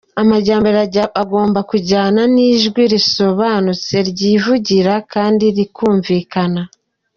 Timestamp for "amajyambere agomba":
0.21-1.59